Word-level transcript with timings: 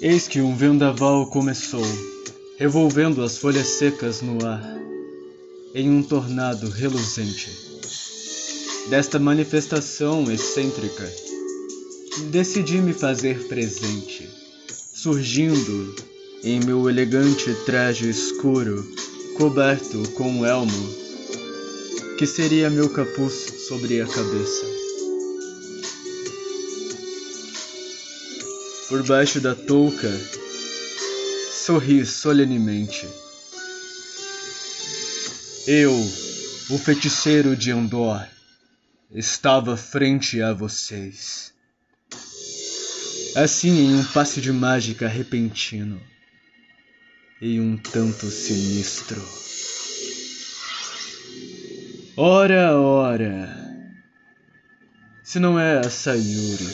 Eis 0.00 0.28
que 0.28 0.40
um 0.40 0.54
vendaval 0.54 1.26
começou, 1.28 1.86
revolvendo 2.58 3.22
as 3.22 3.38
folhas 3.38 3.66
secas 3.66 4.20
no 4.20 4.44
ar, 4.44 4.62
em 5.74 5.88
um 5.88 6.02
tornado 6.02 6.68
reluzente. 6.68 7.50
Desta 8.90 9.18
manifestação 9.18 10.30
excêntrica, 10.30 11.10
decidi 12.30 12.82
me 12.82 12.92
fazer 12.92 13.48
presente, 13.48 14.28
surgindo 14.94 15.96
em 16.42 16.60
meu 16.60 16.86
elegante 16.90 17.54
traje 17.64 18.10
escuro, 18.10 18.86
coberto 19.38 20.06
com 20.10 20.30
um 20.30 20.44
elmo, 20.44 21.03
que 22.18 22.26
seria 22.26 22.70
meu 22.70 22.88
capuz 22.90 23.66
sobre 23.66 24.00
a 24.00 24.06
cabeça. 24.06 24.66
Por 28.88 29.02
baixo 29.02 29.40
da 29.40 29.54
touca, 29.54 30.10
sorri 31.50 32.06
solenemente. 32.06 33.08
Eu, 35.66 35.92
o 36.70 36.78
feiticeiro 36.78 37.56
de 37.56 37.72
Andor, 37.72 38.24
estava 39.10 39.76
frente 39.76 40.40
a 40.40 40.52
vocês. 40.52 41.52
Assim, 43.34 43.86
em 43.86 43.94
um 43.96 44.04
passe 44.04 44.40
de 44.40 44.52
mágica 44.52 45.08
repentino 45.08 46.00
e 47.40 47.58
um 47.58 47.76
tanto 47.76 48.26
sinistro. 48.30 49.43
Ora, 52.16 52.78
ora, 52.78 53.52
se 55.24 55.40
não 55.40 55.58
é 55.58 55.78
a 55.78 55.90
Sayuri, 55.90 56.68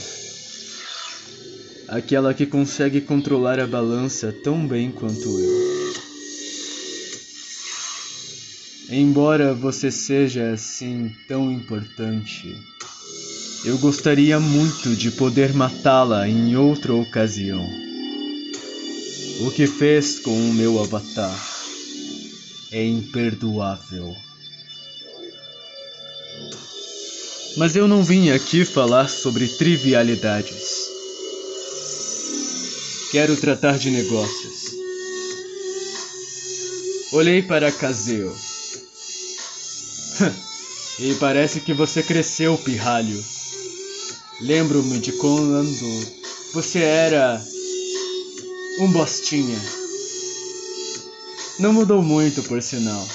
aquela 1.88 2.34
que 2.34 2.44
consegue 2.44 3.00
controlar 3.00 3.58
a 3.58 3.66
balança 3.66 4.34
tão 4.44 4.68
bem 4.68 4.90
quanto 4.90 5.40
eu. 5.40 5.94
Embora 8.90 9.54
você 9.54 9.90
seja 9.90 10.52
assim 10.52 11.10
tão 11.26 11.50
importante, 11.50 12.54
eu 13.64 13.78
gostaria 13.78 14.38
muito 14.38 14.94
de 14.94 15.10
poder 15.10 15.54
matá-la 15.54 16.28
em 16.28 16.54
outra 16.54 16.92
ocasião. 16.92 17.66
O 19.40 19.50
que 19.52 19.66
fez 19.66 20.18
com 20.18 20.38
o 20.38 20.52
meu 20.52 20.78
avatar 20.78 21.34
é 22.70 22.84
imperdoável. 22.84 24.14
Mas 27.60 27.76
eu 27.76 27.86
não 27.86 28.02
vim 28.02 28.30
aqui 28.30 28.64
falar 28.64 29.06
sobre 29.06 29.46
trivialidades. 29.46 30.88
Quero 33.10 33.36
tratar 33.36 33.76
de 33.76 33.90
negócios. 33.90 34.74
Olhei 37.12 37.42
para 37.42 37.70
Caseo. 37.70 38.34
e 41.00 41.14
parece 41.16 41.60
que 41.60 41.74
você 41.74 42.02
cresceu, 42.02 42.56
pirralho. 42.56 43.22
Lembro-me 44.40 44.98
de 44.98 45.12
quando 45.12 45.62
você 46.54 46.78
era 46.78 47.44
um 48.78 48.90
bostinha. 48.90 49.60
Não 51.58 51.74
mudou 51.74 52.02
muito, 52.02 52.42
por 52.44 52.62
sinal. 52.62 53.06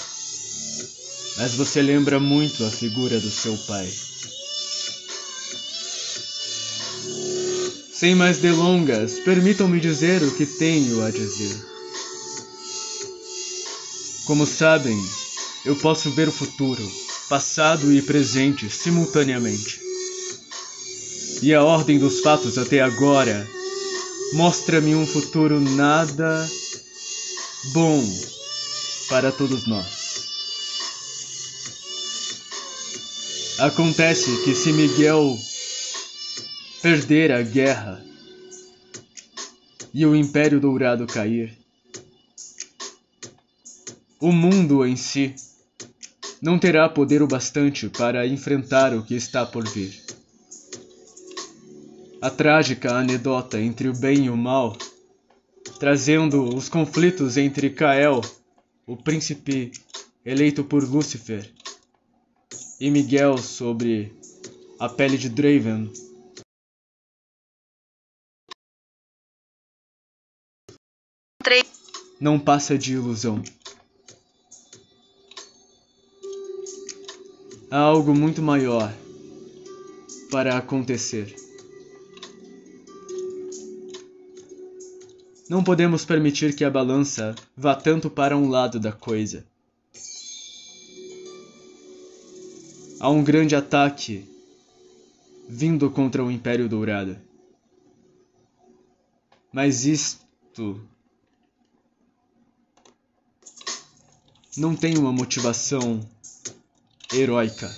Mas 1.35 1.55
você 1.55 1.81
lembra 1.81 2.19
muito 2.19 2.63
a 2.63 2.69
figura 2.69 3.19
do 3.19 3.31
seu 3.31 3.57
pai. 3.65 3.91
Sem 7.97 8.13
mais 8.13 8.39
delongas, 8.39 9.19
permitam-me 9.19 9.79
dizer 9.79 10.21
o 10.21 10.35
que 10.35 10.45
tenho 10.45 11.01
a 11.01 11.09
dizer. 11.09 11.65
Como 14.25 14.45
sabem, 14.45 15.01
eu 15.63 15.77
posso 15.77 16.11
ver 16.11 16.27
o 16.27 16.31
futuro, 16.31 16.85
passado 17.29 17.93
e 17.93 18.01
presente 18.01 18.69
simultaneamente. 18.69 19.79
E 21.41 21.53
a 21.53 21.63
ordem 21.63 21.97
dos 21.97 22.19
fatos 22.19 22.57
até 22.57 22.81
agora 22.81 23.47
mostra-me 24.33 24.93
um 24.93 25.07
futuro 25.07 25.61
nada 25.61 26.45
bom 27.71 28.03
para 29.07 29.31
todos 29.31 29.65
nós. 29.67 29.85
Acontece 33.59 34.43
que 34.43 34.53
se 34.53 34.73
Miguel 34.73 35.39
perder 36.85 37.31
a 37.31 37.41
guerra 37.41 37.99
e 39.91 40.05
o 40.05 40.15
Império 40.15 40.59
Dourado 40.59 41.07
cair, 41.07 41.57
o 44.21 44.31
mundo 44.31 44.85
em 44.85 44.95
si 44.95 45.33
não 46.39 46.59
terá 46.59 46.87
poder 46.87 47.23
o 47.23 47.27
bastante 47.27 47.89
para 47.89 48.27
enfrentar 48.27 48.93
o 48.93 49.01
que 49.01 49.15
está 49.15 49.43
por 49.43 49.67
vir. 49.67 49.99
A 52.21 52.29
trágica 52.29 52.93
anedota 52.93 53.59
entre 53.59 53.89
o 53.89 53.93
bem 53.97 54.25
e 54.25 54.29
o 54.29 54.37
mal, 54.37 54.77
trazendo 55.79 56.55
os 56.55 56.69
conflitos 56.69 57.35
entre 57.35 57.71
Kael, 57.71 58.21
o 58.85 58.95
príncipe 58.95 59.71
eleito 60.23 60.63
por 60.63 60.83
Lúcifer, 60.87 61.51
e 62.79 62.91
Miguel 62.91 63.39
sobre 63.39 64.13
a 64.79 64.87
pele 64.87 65.17
de 65.17 65.29
Draven, 65.29 65.91
não 72.25 72.39
passa 72.39 72.75
de 72.75 72.93
ilusão. 72.93 73.39
Há 77.69 77.77
algo 77.77 78.15
muito 78.15 78.41
maior 78.41 78.91
para 80.31 80.57
acontecer. 80.57 81.35
Não 85.47 85.63
podemos 85.63 86.03
permitir 86.03 86.55
que 86.55 86.63
a 86.63 86.69
balança 86.71 87.35
vá 87.55 87.75
tanto 87.75 88.09
para 88.09 88.35
um 88.35 88.49
lado 88.49 88.79
da 88.79 88.91
coisa. 88.91 89.45
Há 92.99 93.07
um 93.07 93.23
grande 93.23 93.55
ataque 93.55 94.27
vindo 95.47 95.91
contra 95.91 96.25
o 96.25 96.31
Império 96.31 96.67
Dourado. 96.67 97.19
Mas 99.53 99.85
isto 99.85 100.81
não 104.57 104.75
tem 104.75 104.97
uma 104.97 105.11
motivação 105.11 106.07
heróica. 107.13 107.73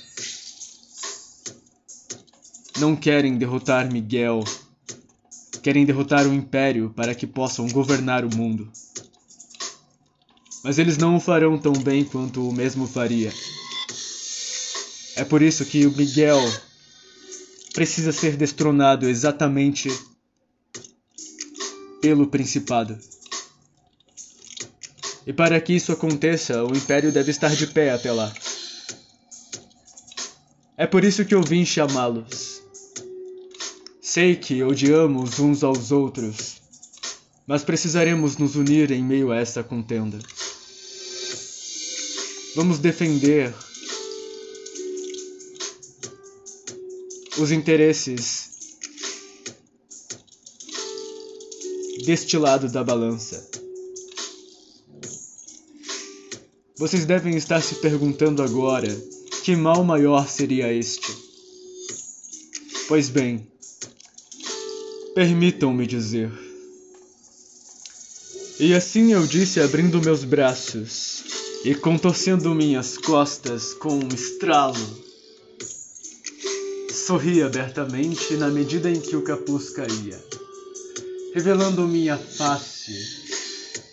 Não 2.79 2.95
querem 2.95 3.37
derrotar 3.37 3.91
Miguel. 3.91 4.43
Querem 5.63 5.85
derrotar 5.85 6.27
o 6.27 6.33
Império 6.33 6.93
para 6.95 7.15
que 7.15 7.25
possam 7.25 7.67
governar 7.69 8.23
o 8.23 8.35
mundo. 8.35 8.71
Mas 10.63 10.77
eles 10.77 10.97
não 10.97 11.15
o 11.15 11.19
farão 11.19 11.57
tão 11.57 11.73
bem 11.73 12.03
quanto 12.03 12.47
o 12.47 12.53
mesmo 12.53 12.85
faria. 12.85 13.33
É 15.15 15.23
por 15.23 15.41
isso 15.41 15.65
que 15.65 15.87
o 15.87 15.91
Miguel 15.91 16.39
precisa 17.73 18.11
ser 18.11 18.37
destronado 18.37 19.09
exatamente 19.09 19.89
pelo 22.01 22.27
Principado. 22.27 22.97
E 25.27 25.33
para 25.33 25.59
que 25.59 25.73
isso 25.73 25.91
aconteça, 25.91 26.63
o 26.63 26.71
Império 26.71 27.11
deve 27.11 27.31
estar 27.31 27.53
de 27.53 27.67
pé 27.67 27.91
até 27.91 28.13
lá. 28.13 28.33
É 30.77 30.87
por 30.87 31.03
isso 31.03 31.25
que 31.25 31.35
eu 31.35 31.41
vim 31.41 31.65
chamá-los. 31.65 32.61
Sei 34.01 34.37
que 34.37 34.63
odiamos 34.63 35.37
uns 35.37 35.65
aos 35.65 35.91
outros, 35.91 36.61
mas 37.45 37.61
precisaremos 37.61 38.37
nos 38.37 38.55
unir 38.55 38.89
em 38.89 39.03
meio 39.03 39.29
a 39.29 39.35
essa 39.35 39.61
contenda. 39.61 40.17
Vamos 42.55 42.79
defender 42.79 43.53
os 47.37 47.51
interesses 47.51 48.49
deste 52.05 52.37
lado 52.37 52.69
da 52.69 52.81
balança. 52.81 53.56
Vocês 56.77 57.05
devem 57.05 57.35
estar 57.35 57.59
se 57.59 57.75
perguntando 57.75 58.43
agora 58.43 58.87
que 59.43 59.55
mal 59.55 59.83
maior 59.83 60.27
seria 60.27 60.71
este. 60.71 61.11
Pois 62.87 63.09
bem, 63.09 63.47
permitam-me 65.15 65.87
dizer. 65.87 66.31
E 68.59 68.75
assim 68.75 69.11
eu 69.11 69.25
disse, 69.25 69.59
abrindo 69.59 69.99
meus 70.01 70.23
braços 70.23 71.23
e 71.65 71.73
contorcendo 71.73 72.53
minhas 72.53 72.95
costas 72.95 73.73
com 73.73 73.95
um 73.97 74.07
estralo. 74.09 75.07
sorri 76.91 77.41
abertamente 77.41 78.35
na 78.35 78.49
medida 78.49 78.91
em 78.91 78.99
que 78.99 79.15
o 79.15 79.23
capuz 79.23 79.71
caía, 79.71 80.23
revelando 81.33 81.87
minha 81.87 82.17
face 82.17 82.93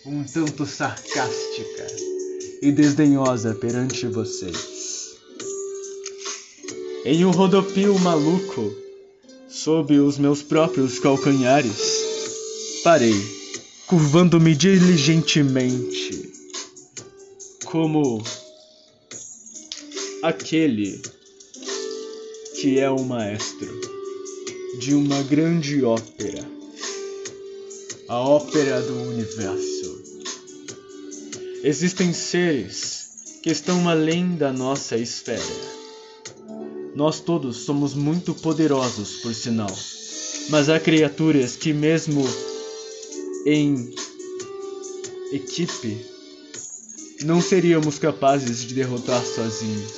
um 0.05 0.23
tanto 0.23 0.67
sarcástica 0.67 2.14
e 2.61 2.71
desdenhosa 2.71 3.53
perante 3.55 4.07
vocês. 4.07 5.17
Em 7.05 7.23
um 7.23 7.31
rodopio 7.31 7.97
maluco, 7.99 8.73
sob 9.47 9.99
os 9.99 10.17
meus 10.17 10.41
próprios 10.41 10.99
calcanhares, 10.99 12.81
parei, 12.83 13.15
curvando-me 13.87 14.55
diligentemente, 14.55 16.31
como 17.65 18.23
aquele 20.23 21.01
que 22.59 22.79
é 22.79 22.89
o 22.89 23.03
maestro 23.03 23.81
de 24.79 24.93
uma 24.95 25.21
grande 25.23 25.83
ópera, 25.83 26.49
a 28.09 28.19
ópera 28.19 28.81
do 28.81 29.03
universo. 29.03 30.04
Existem 31.67 32.13
seres 32.13 33.39
que 33.41 33.49
estão 33.49 33.89
além 33.89 34.35
da 34.35 34.53
nossa 34.53 34.95
esfera. 34.97 35.41
Nós 36.95 37.19
todos 37.19 37.57
somos 37.65 37.95
muito 37.95 38.35
poderosos, 38.35 39.15
por 39.23 39.33
sinal, 39.33 39.75
mas 40.51 40.69
há 40.69 40.79
criaturas 40.79 41.55
que, 41.55 41.73
mesmo 41.73 42.23
em 43.47 43.91
equipe, 45.31 46.05
não 47.23 47.41
seríamos 47.41 47.97
capazes 47.97 48.63
de 48.63 48.75
derrotar 48.75 49.25
sozinhos. 49.25 49.91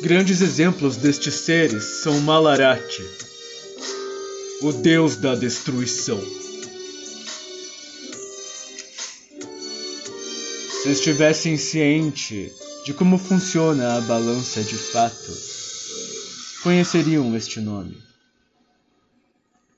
Grandes 0.00 0.40
exemplos 0.40 0.96
destes 0.96 1.34
seres 1.34 1.84
são 2.02 2.18
Malarate, 2.20 3.04
o 4.62 4.72
deus 4.72 5.16
da 5.16 5.34
destruição. 5.34 6.18
Se 10.82 10.90
estivessem 10.90 11.56
ciente 11.56 12.52
de 12.84 12.92
como 12.92 13.16
funciona 13.16 13.96
a 13.96 14.00
balança 14.00 14.64
de 14.64 14.76
fato, 14.76 15.32
conheceriam 16.60 17.36
este 17.36 17.60
nome. 17.60 17.96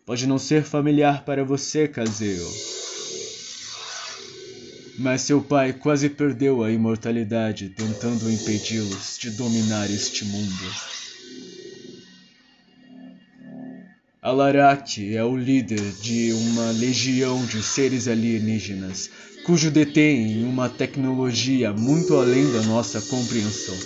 Pode 0.06 0.27
não 0.27 0.39
ser 0.39 0.65
familiar 0.65 1.23
para 1.23 1.45
você, 1.45 1.87
Caseo, 1.87 2.51
mas 4.99 5.21
seu 5.21 5.43
pai 5.43 5.75
quase 5.75 6.09
perdeu 6.09 6.65
a 6.65 6.73
imortalidade 6.73 7.69
tentando 7.69 8.31
impedi-los 8.31 9.19
de 9.19 9.29
dominar 9.33 9.91
este 9.91 10.25
mundo. 10.25 11.04
Alarak 14.35 15.15
é 15.15 15.23
o 15.23 15.37
líder 15.37 15.81
de 16.03 16.33
uma 16.33 16.73
legião 16.73 17.47
de 17.47 17.63
seres 17.63 18.09
alienígenas, 18.09 19.09
cujo 19.47 19.71
detém 19.71 20.45
uma 20.45 20.69
tecnologia 20.69 21.73
muito 21.73 22.17
além 22.17 22.53
da 22.53 22.63
nossa 22.63 23.01
compreensão. 23.01 23.77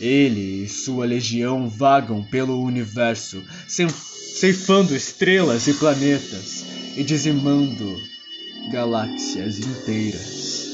Ele 0.00 0.64
e 0.64 0.68
sua 0.68 1.06
legião 1.06 1.68
vagam 1.68 2.24
pelo 2.24 2.60
universo, 2.60 3.40
ceifando 3.68 4.96
estrelas 4.96 5.68
e 5.68 5.74
planetas 5.74 6.64
e 6.96 7.04
dizimando 7.04 7.96
galáxias 8.72 9.60
inteiras. 9.60 10.72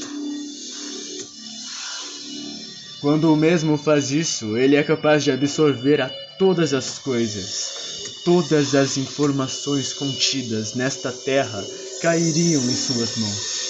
Quando 2.99 3.31
o 3.31 3.37
mesmo 3.37 3.77
faz 3.77 4.09
isso, 4.09 4.57
ele 4.57 4.75
é 4.75 4.81
capaz 4.83 5.23
de 5.23 5.31
absorver 5.31 6.01
a 6.01 6.09
todas 6.39 6.73
as 6.73 6.97
coisas. 6.97 7.80
Todas 8.23 8.75
as 8.75 8.97
informações 8.97 9.93
contidas 9.93 10.75
nesta 10.75 11.11
terra 11.11 11.65
cairiam 12.01 12.63
em 12.63 12.75
suas 12.75 13.17
mãos. 13.17 13.61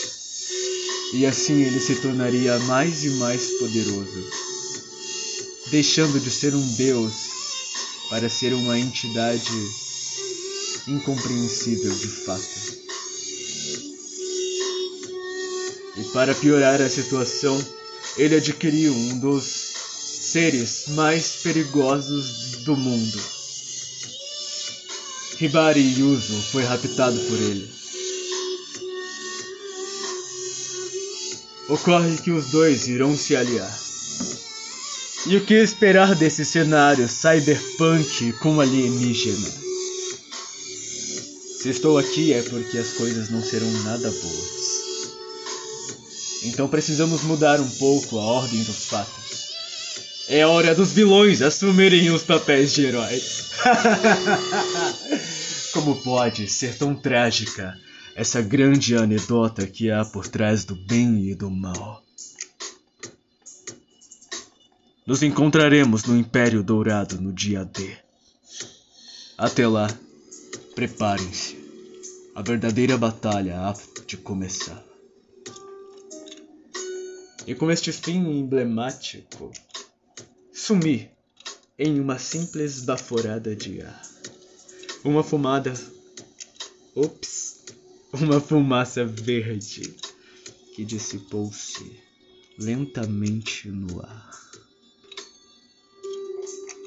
E 1.14 1.26
assim 1.26 1.62
ele 1.62 1.80
se 1.80 1.96
tornaria 1.96 2.60
mais 2.60 3.04
e 3.04 3.10
mais 3.12 3.52
poderoso, 3.60 4.30
deixando 5.70 6.20
de 6.20 6.30
ser 6.30 6.54
um 6.54 6.68
deus 6.74 7.14
para 8.10 8.30
ser 8.30 8.54
uma 8.54 8.78
entidade 8.78 9.52
incompreensível 10.88 11.94
de 11.94 12.08
fato. 12.08 12.82
E 15.98 16.04
para 16.14 16.36
piorar 16.36 16.82
a 16.82 16.90
situação, 16.90 17.58
ele 18.18 18.36
adquiriu 18.36 18.94
um 18.94 19.20
dos 19.20 19.44
seres 19.44 20.88
mais 20.90 21.38
perigosos 21.38 22.64
do 22.64 22.76
mundo. 22.76 23.31
Hibari 25.42 25.82
Yuzo 25.98 26.40
foi 26.52 26.64
raptado 26.64 27.20
por 27.20 27.36
ele. 27.36 27.68
Ocorre 31.68 32.16
que 32.18 32.30
os 32.30 32.52
dois 32.52 32.88
irão 32.88 33.18
se 33.18 33.36
aliar. 33.36 33.76
E 35.26 35.36
o 35.38 35.44
que 35.44 35.56
esperar 35.56 36.14
desse 36.14 36.46
cenário 36.46 37.10
cyberpunk 37.10 38.34
com 38.34 38.62
alienígena? 38.62 39.50
Se 41.60 41.70
estou 41.70 41.98
aqui 41.98 42.34
é 42.34 42.44
porque 42.44 42.78
as 42.78 42.94
coisas 42.94 43.32
não 43.32 43.44
serão 43.44 43.72
nada 43.84 44.12
boas. 44.12 44.62
Então 46.44 46.68
precisamos 46.68 47.24
mudar 47.24 47.60
um 47.60 47.70
pouco 47.70 48.20
a 48.20 48.24
ordem 48.24 48.62
dos 48.62 48.86
fatos. 48.86 49.22
É 50.28 50.46
hora 50.46 50.76
dos 50.76 50.92
vilões 50.92 51.42
assumirem 51.42 52.12
os 52.12 52.22
papéis 52.22 52.74
de 52.74 52.86
heróis. 52.86 53.50
Como 55.74 56.02
pode 56.02 56.48
ser 56.50 56.78
tão 56.78 56.94
trágica 56.94 57.80
essa 58.16 58.42
grande 58.42 58.96
anedota 58.96 59.66
que 59.66 59.90
há 59.90 60.04
por 60.04 60.28
trás 60.28 60.66
do 60.66 60.76
bem 60.76 61.30
e 61.30 61.36
do 61.36 61.50
mal? 61.50 62.04
Nos 65.06 65.24
encontraremos 65.24 66.04
no 66.04 66.18
Império 66.18 66.62
Dourado 66.62 67.20
no 67.22 67.32
dia 67.32 67.64
D. 67.64 67.98
Até 69.38 69.66
lá, 69.66 69.88
preparem-se. 70.76 71.58
A 72.36 72.42
verdadeira 72.42 72.98
batalha 72.98 73.60
há 73.62 73.76
de 74.06 74.18
começar. 74.18 74.84
E 77.48 77.56
com 77.56 77.72
este 77.72 77.92
fim 77.92 78.40
emblemático, 78.40 79.52
sumi 80.54 81.10
em 81.80 82.00
uma 82.00 82.20
simples 82.20 82.82
baforada 82.82 83.56
de 83.56 83.82
ar. 83.82 84.02
Uma 85.04 85.24
fumada. 85.24 85.74
Ops! 86.96 87.64
Uma 88.14 88.40
fumaça 88.40 89.04
verde 89.04 89.96
que 90.76 90.86
dissipou-se 90.86 92.00
lentamente 92.60 93.68
no 93.68 94.00
ar. 94.00 94.51